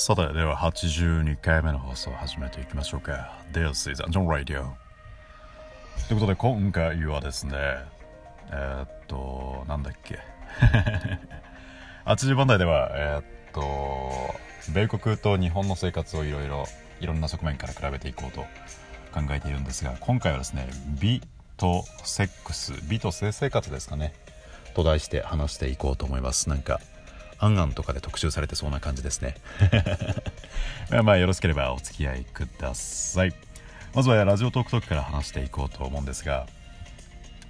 [0.00, 3.38] さて、では82回目の放送を始めていきましょうか。
[3.52, 4.62] This is Anjon Radio。
[6.08, 7.52] ということで、今回はですね、
[8.50, 10.18] えー、っと、なんだっけ。
[12.06, 14.34] 80番台では、えー、っと、
[14.72, 16.64] 米国と日本の生活をいろいろ、
[17.02, 18.40] いろんな側面から比べていこうと
[19.12, 20.66] 考えているんですが、今回はですね、
[20.98, 21.20] 美
[21.58, 24.14] とセックス、美と性生活ですかね、
[24.72, 26.48] と題して話していこうと思います。
[26.48, 26.80] なんか、
[27.40, 29.34] アンアンとかで特集されてそうな感じですね。
[31.02, 33.34] まあよろしければお付き合いください。
[33.94, 36.46] まずはラジオトークトークから話していこうと思うんですが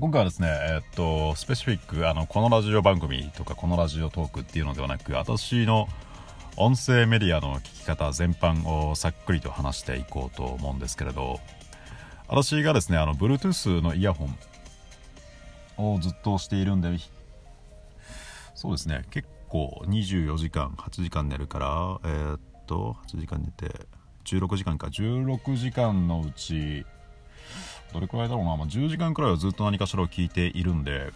[0.00, 5.86] 今回はですね、えっと、スペシフィック、あの、このラジオ番組とか、このラジオトークっていうのではなく、私の
[6.56, 11.40] 音声メディアの聞き方全般をさっくりと話していこうと思うんですけれど、
[12.26, 14.28] 私がですね、あの、Bluetooth のイヤホ
[15.78, 16.88] ンをずっとしているんで、
[18.54, 23.86] そうですね、結構24時間8時間寝るからえー、っと8時間寝て
[24.24, 24.86] 16時間か。
[24.86, 26.86] 16時間のうち
[27.92, 31.12] どれくらいだろうな、まあ、10時間くらいはずっと何かしらを聞いているんで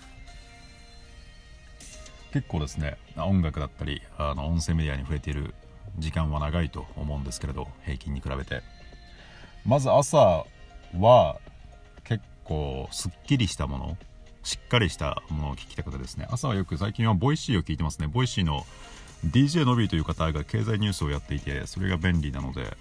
[2.33, 5.55] 結構ですね音楽だったりあの音声メディアに触れている
[5.99, 8.63] 時間は長いと思うんですけれど平均に比べて。
[9.65, 10.45] まず朝
[10.99, 11.41] は
[12.05, 13.97] 結構すっきりしたもの。
[14.47, 16.29] しっかりしたものを聞きたくてですね。
[16.31, 18.07] 朝はよく最近はボイシーを聞いてますね。
[18.07, 18.65] ボイシーの
[19.27, 22.77] DJ のびという方が経済ニュースをやっていてそれが便利なので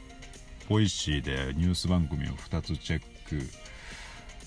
[0.70, 3.42] ボイシーでニュース番組を2つチェック。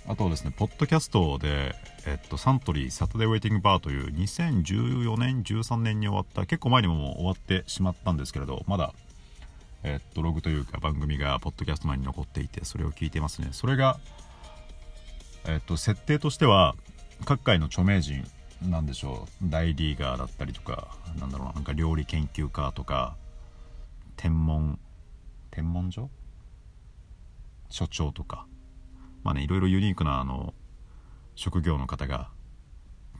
[0.06, 1.74] あとはですねポッドキャストで、
[2.06, 8.94] えっと、サントリーサタデーウェイティングバーという2014年13年に終わった結構前にももう終わってしまったんですけれどまだ
[9.82, 13.48] えっとログというか番組がポッドキャスト内に残っていてそれを聞いてますね。
[13.50, 13.98] それが
[15.46, 16.76] えっと設定としては
[17.24, 18.24] 各界の著名人
[18.62, 19.50] なんでしょう。
[19.50, 23.16] 大リーガーだったりとかなんだろうなんか料理研究家とか
[24.16, 24.78] 天文
[25.50, 26.10] 天文所？
[27.70, 28.46] 所長とか。
[29.22, 30.54] まあねいろいろユニークなあの
[31.34, 32.30] 職業の方が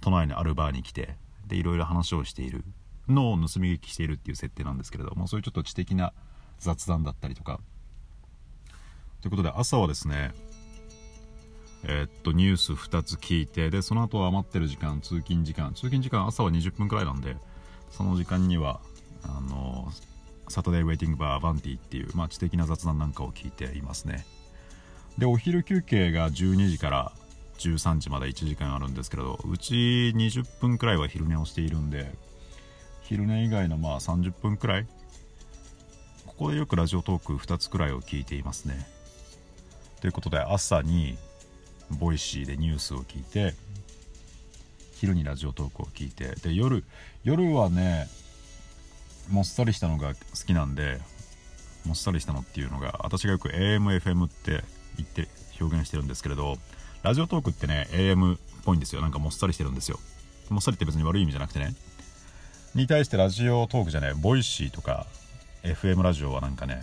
[0.01, 2.65] 都内のあるバーに来てでいろいろ話をしている。
[3.09, 6.13] のを盗み聞きしているっていう設定なんですけれどもそういうちょっと知的な
[6.59, 7.59] 雑談だったりとか。
[9.23, 10.33] ということで朝はですね
[11.85, 17.37] えー、っとニュース2つ聞いてでその後は余ってる時間通勤時間通勤時間朝は20分くらいなんで
[17.91, 18.81] その時間には
[19.23, 19.91] あの
[20.49, 24.25] サタデーウェイティングバーアバンティっていう、まあ、知的な雑談なんかを聞いていますね。
[25.19, 27.13] でお昼休憩が12時から
[27.59, 32.15] 13時まで1時間あるんですけれどうち20分くらいは昼寝をしているんで
[33.03, 34.87] 昼寝以外のまあ30分くらい
[36.27, 38.87] ここでよくラジオトーク2つくらいを聞いていますね。
[40.01, 41.19] ということで朝に
[41.91, 43.55] ボイシーでニュースを聞いて
[44.95, 46.85] 昼にラジオトークを聞いてで夜
[47.25, 48.09] 夜はね
[49.31, 50.99] もっさりしたのが好きなんで
[51.87, 54.63] もっさりしたのっていうのが私がよく AMFM って
[54.97, 55.29] 言って
[55.61, 56.57] 表現してるんですけれど
[57.03, 59.01] ラジオトークってね AM っぽいんですよ。
[59.01, 59.99] なんかもっさりしてるんですよ。
[60.51, 61.75] もっさりって別に悪い意味じゃなくてね。
[62.75, 65.07] に対してラジオトークじゃねボイシーとか
[65.63, 66.83] FM ラジオはなんかね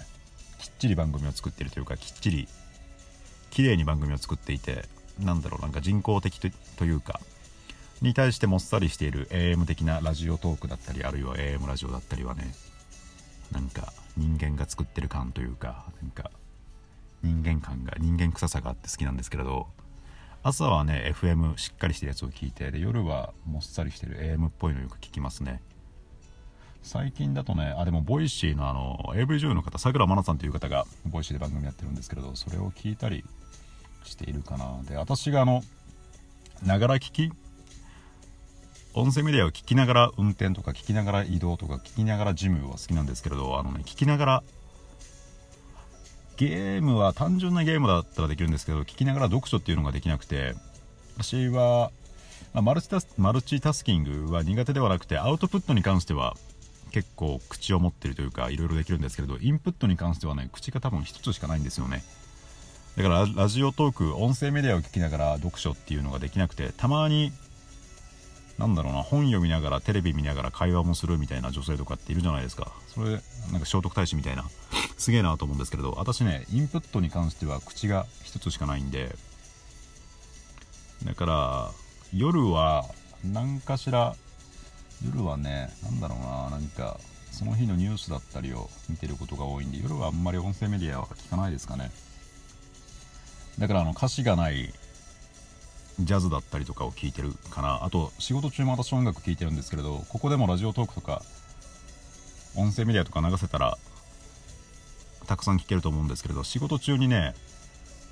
[0.60, 2.48] きっちり番組を作ってるというかきっちり
[3.52, 4.86] 綺麗に番組を作っていて
[5.20, 7.20] なんだろうなんか人工的というか
[8.02, 12.54] に対してもっさりしている AM 的なラジオトークだったりあるいは AM ラジオだったりはね
[13.52, 16.32] なんか人間が作ってる感というかなんか
[17.24, 19.68] 人間感が人間臭さがあって好きなんですけれど
[20.44, 25.62] 朝はね FM しっかりしてるやつを聞いてで夜はもっさりしてる AM っぽいのよく聞きますね。
[26.84, 33.26] 最近だとねあでもボイシーのあの AV 女優の方さくらまなさんという方がボイシーで番組やってるんですけれどそれを聞いたり
[34.06, 35.62] しているかなで私があの
[36.64, 37.32] ながら聞き
[38.94, 44.44] 音声メディアを聞きながら運転とか聞きながら移動とか聞きながらジムは好きなんですけれどあのね聞きながら
[46.38, 50.56] ゲームは単純なゲームだったらできるんですけど聞きながら読書っていうのができなくて
[51.18, 51.92] 私は、
[52.54, 56.36] まあ、マルチタスマルチタスキングは苦手ではなくてアウトプットに関しては
[56.92, 62.04] 結構口を持ってるというかいろいろできるんですけれどインプットに関してはね口が多分1つしかないんですよね。
[62.98, 67.34] だからラジオトーク音声メディアを聞きながら読書っていうのができなくてたまに
[68.58, 72.72] なんだろうな本読みながらテレビ見ながら会話もするみたいな女性とかっているじゃないですか。
[72.88, 73.10] それ
[73.52, 74.46] なんか聖徳太子みたいな
[74.98, 79.14] すげえなと思うんですけれど私ねインプットに関しては口が1つしかないんで
[81.04, 81.72] だから
[82.14, 82.86] 夜は
[83.26, 84.16] 何かしら
[85.06, 86.98] 夜はね何だろうななんか
[87.32, 91.92] その日のニュースだったりを見てることが多いんで夜はあんまり音声メディアは聞かないですかね。
[93.60, 94.74] だからあの歌詞がない
[96.00, 97.84] ジャズだったりとかを聴いてるかな。
[97.84, 101.22] あと仕事中も私音楽聴いてるんですけれどここでもラジオトークとか
[102.56, 103.78] 音声メディアとか流せたら
[105.26, 107.34] たくさん聞けると思うんですけれど仕事中にね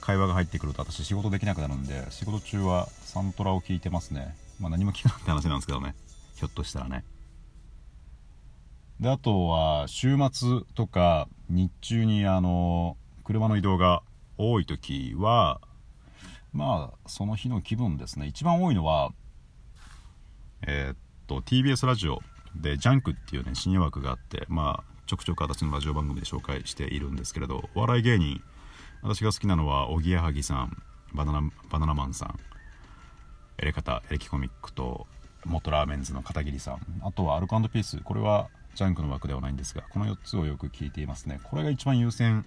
[0.02, 4.36] 会話が入ってくると私仕事できなくなるんで仕事中はサントラを聞いてますね。
[4.60, 5.96] まあ何も聞かないって話なんですけどね。
[6.36, 7.06] ひょっとしたらね。
[9.00, 14.02] であとは週末とか日中にあの車の移動が
[14.38, 15.62] 多い時は
[16.52, 18.28] まあその日の気分ですね。
[18.28, 19.12] 一番多いのは
[20.62, 20.98] えー、っ
[21.28, 22.22] と TBS ラジオ
[22.56, 28.42] で「ジャンク」っていうね深夜枠があってまあちょくちょく私のラジオ番組で紹介しているんですけれどお笑い芸人
[29.02, 30.78] 私が好きなのはおぎやはぎさん
[31.14, 32.40] バナナバナナマンさん
[33.58, 35.08] エレ片エレキコミックと
[35.46, 38.00] 元ラーメンズの片桐さんあとはアルコピース。
[38.00, 41.40] これはジャンクの枠ではないんですがこの4つをよく聞いていますね。
[41.44, 42.46] これが一番優先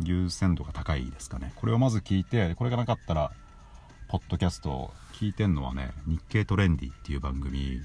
[0.00, 1.52] 優先度が高いですかね。
[1.56, 3.32] これをまず聞いてこれがなかったら
[4.08, 7.80] ポッドキャストを聞いてんのはね日経トレンディっていう番組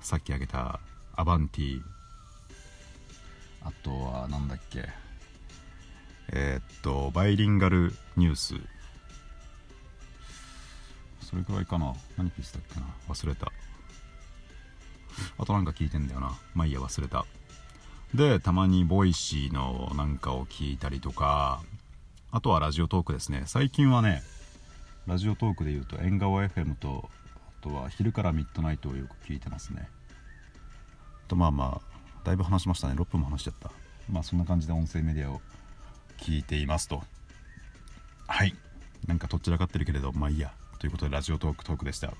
[0.00, 0.80] さっき挙げた
[1.16, 1.82] アバンティ。
[3.62, 4.88] あとは何だっけ。
[6.32, 8.54] えー、っとバイリンガルニュース。
[11.22, 11.94] それくらいかな。
[12.16, 12.86] 何聞いてたっけな。
[13.08, 13.50] 忘れた。
[15.38, 16.36] あとなんか聞いてんだよな。
[16.54, 17.24] まあいいや忘れた。
[18.14, 21.60] でたまにボイシーのなんかを聞いたりとか。
[22.30, 23.42] あとはラジオトークですね。
[23.46, 24.22] 最近はね
[25.06, 27.08] ラジオトークでいうと縁側 FM と
[27.60, 29.88] あとは昼からミッドナイトをよく聞いてますね。
[31.28, 32.94] とまあまあだいぶ話しましたね。
[32.94, 33.70] 6分も話しちゃった。
[34.10, 35.40] まあそんな感じで音声メディアを
[36.18, 37.02] 聞いていますと。
[38.26, 38.54] はい。
[39.06, 40.52] なんかとっちらかってるけれどまあいいや。
[40.78, 42.12] ということでラジオトークトークでした。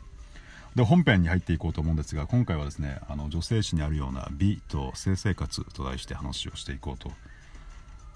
[0.75, 7.13] で本編に入っていこうと思うんですが今回はですねあの女性誌にあるような美と性生活と題して話をしていこうと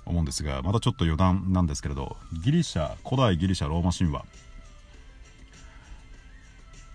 [0.06, 4.24] 思うんですがまたちょっと余談なんですけれどギリシャ古代ギリシャローマ神話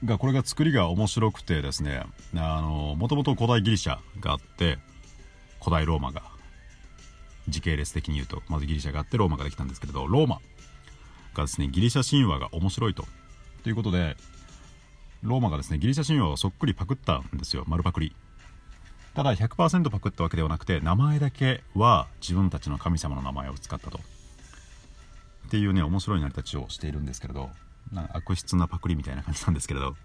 [0.04, 4.80] がこれが作りが面白くてですねもともと古代ギリシャがあって
[5.59, 6.24] 古代ローマが
[7.48, 10.42] 時系列的に言うとまずギリシャがあってローマができたんですけれどローマ
[11.33, 13.06] がですねギリシャ神話が面白いと。
[13.63, 14.18] ということで
[15.23, 17.63] ローマがですねギリシャ神話をそっくりパクったんですよ。
[17.67, 18.15] 丸パクリ。
[19.15, 23.99] ただ100%パクったわけではなくて名前だけは自分たちの神様の名前を使ったと。
[25.47, 27.49] っていうね面白い成り立ちをしているんですけれど。
[27.91, 29.95] な悪質なパクリみたいな感じなんですけれど。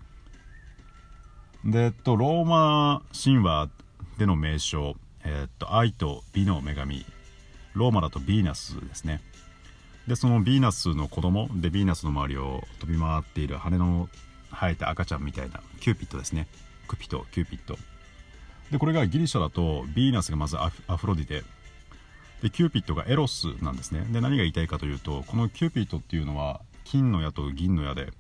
[1.65, 3.69] でえっとローマ神話
[4.19, 4.95] での名称
[5.25, 7.05] えっと愛と美の女神。
[7.75, 9.21] ローマだとヴィーナスですね。
[10.07, 14.09] でそのヴィーナスの子供でヴィーナスの周りを飛び回っている羽の
[14.51, 16.47] 生えた赤ちゃんみたいなキューピットですね。
[16.87, 17.79] クピトキューピット
[18.71, 21.43] でこれがギリシャだとヴィーナスがまずアフロディテ。
[22.43, 24.07] でキューピットがエロスなんですね。
[24.11, 28.13] で何が言いたいかというとこのキューピットっていうのは金の矢と銀の矢で、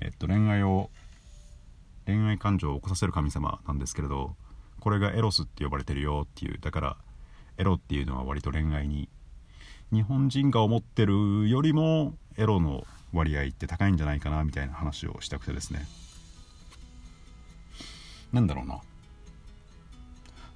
[0.00, 0.90] えっと、恋愛を
[2.06, 4.36] 恋愛感情を起こさせる神様なんですけれど
[4.80, 6.58] これがエロスって呼ばれてるよっていう。
[6.60, 6.96] だから
[7.56, 9.08] エロっていうのは割と恋愛に
[9.92, 15.86] 日本人が思ってるよりもエロの割合って高いんじゃないかなみたいな話をしたくてですね。
[18.32, 18.80] なんだろうな。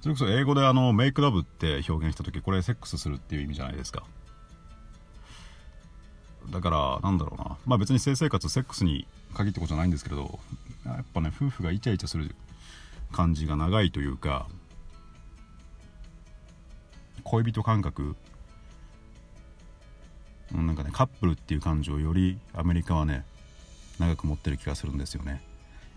[0.01, 4.03] それこそ英語であのメイクラブって表現した時これセックスするっていう意味じゃないですか。
[6.49, 7.57] だからなんだろうな。
[7.65, 10.39] まあ別に性生活セックスに限ってことじゃないんですけれど
[10.85, 12.35] やっぱね夫婦がイチャイチャする
[13.11, 14.47] 感じが長いというか
[17.23, 18.15] 恋人感覚
[20.61, 23.25] なんかねカップルっていう感情よりアメリカはね
[23.99, 25.41] 長く持ってる気がするんですよね。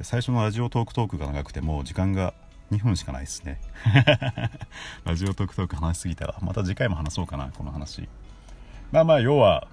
[0.02, 2.34] 最初のラジオトークトークが長くても時間が
[2.70, 3.60] 2分しかないですね。
[5.04, 6.36] ラジオトークトーク話しすぎたわ。
[6.42, 8.08] また次回も話そうかなこの話。
[8.92, 9.68] まあまあ要は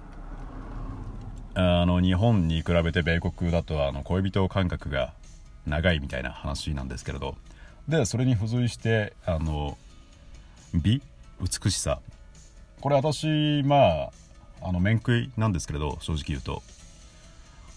[1.54, 5.12] あの日本に比べて米国だとあの恋人感覚が
[5.66, 7.36] 長いみたいな話なんですけれど。
[7.88, 9.76] でそれに付随してあの
[10.72, 11.02] 美
[11.40, 12.00] 美しさ。
[12.80, 14.12] これ私まあ
[14.64, 16.62] あの面食いなんですけれど正直言うと。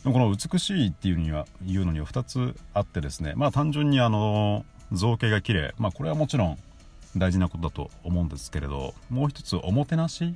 [0.03, 3.34] この美しいっていうには言うのには2つあってですね。
[3.36, 5.74] まあ単純にあの造形が綺麗。
[5.77, 6.58] まあこれはもちろん
[7.17, 10.34] 大事なことだと思うんですけれどもう一つおもてなし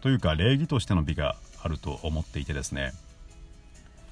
[0.00, 2.92] というか礼儀としての美があると思っていてですね、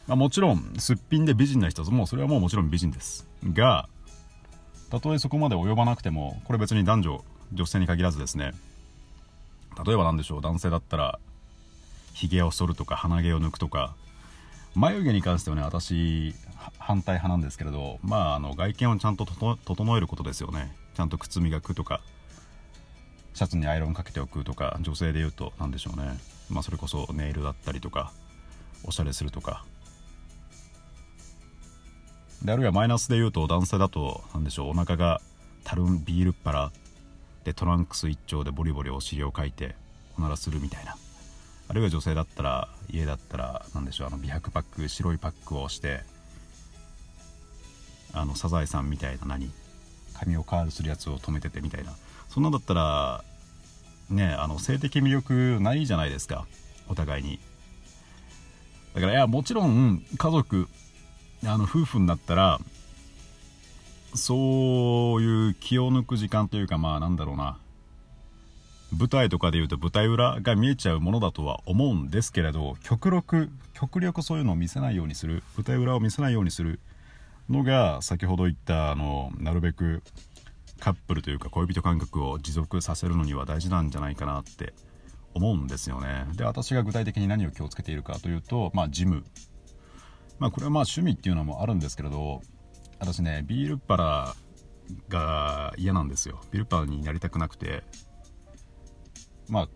[0.06, 3.26] まあ、もちろんすっぴんで美人な人もそれはもうもちろん美人です。
[3.52, 3.88] が
[4.90, 8.52] たとえそこまで及ばなくてもこれ別に男女女性に限らずですね。
[9.84, 11.18] 例えば何でしょう男性だったら
[12.18, 13.94] ひげを剃るとか鼻毛を抜くとか。
[14.74, 16.34] 眉毛に関してはね私
[16.78, 20.74] 反対派なんですけれどまああの外見をちゃんと整えることですよね。
[20.94, 22.00] ちゃんと靴磨くとか。
[23.34, 26.18] シャツにアイロンかけておくとか女性で言うと何でしょうね。
[26.50, 28.10] まあそれこそネイルだったりとか
[28.82, 29.64] おしゃれするとか。
[32.42, 35.20] であるいはマイナスで言うと男性だと何でしょうお腹が
[35.62, 36.72] タルンビールっ腹。
[37.44, 39.76] でトランクス一丁でボリボリお尻をかいて
[40.18, 40.96] おならするみたいな。
[41.68, 46.00] あるいは女性だったら家だったら何でしょうあの美白パック白いパックをして
[48.14, 49.50] あのサザエさんみたいな何
[50.14, 51.92] 髪をカールするやつを止めててみたいな。
[52.28, 53.24] そんなんだったら
[54.10, 56.46] ねあの性的魅力ないじゃないですか
[56.88, 57.38] お互いに。
[58.94, 60.68] だからいやもちろん家族
[61.44, 62.58] あの夫婦になったら
[64.14, 67.58] そういう気を抜く時間というかまあなんだろうな。
[68.96, 76.80] 舞台とかでいうと舞台裏が見えちゃうものだとは思うんですけれど極力極力そういうのを見せないようにする舞台裏を見せないようにする
[77.50, 80.02] のが先ほど言ったあのなるべく
[80.80, 84.72] カップルというか恋人感覚を持続させるのには大事なんじゃないかなって
[85.34, 86.26] 思うんですよね。
[86.34, 89.24] で私が具体的に何を気をつけているかというとまあジム。
[90.38, 92.40] まあこれはまあ趣味っていうのもあるんですけれど
[93.00, 94.34] 私ねビールっ腹
[95.08, 96.40] が嫌なんですよ。
[96.52, 97.84] ビールっ腹になりたくなくて。
[99.48, 99.68] まあ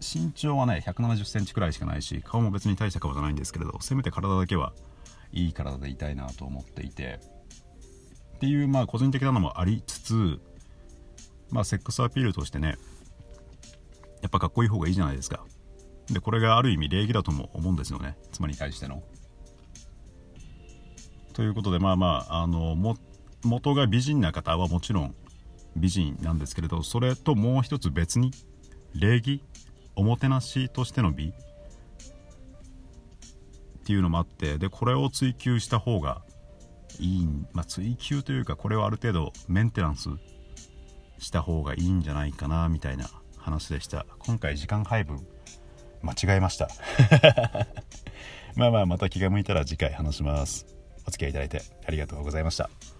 [0.00, 4.72] 身長はね1 7 0センチくらいしかないし顔も別に大した顔じゃないんですけれどせめて体だけは
[5.32, 7.20] いい体でいたいなと思っていて。
[8.36, 10.40] っていうまあ個人的なのもありつつ
[11.50, 12.76] まあセックスアピールとしてね
[14.20, 15.44] やっぱかっこいい方がいいじゃないですか。
[16.10, 18.16] でこれがある意味礼儀だとも思うんですよね。
[18.32, 19.02] 妻に対しての。
[21.32, 22.96] ということでまあまああのも
[23.44, 25.14] 元が美人な方はもちろん
[25.76, 28.32] 美人なんですけれどそれともう一つ別に
[28.98, 29.42] 礼儀
[29.94, 31.32] おもてなしとしての美っ
[33.84, 36.22] ていうのもあってでこれを追求した方が
[36.98, 40.08] いい、まあ、追求というかこれをある程度メンテナンス
[41.18, 44.06] した方がいいんじゃないかなみたいな話でした。
[44.18, 45.24] 今回時間配分
[46.02, 46.68] 間違えました。
[48.56, 50.66] まあまあまた気が向いたら次回話します。
[51.06, 52.95] お付き合いいただいてありがとうございました。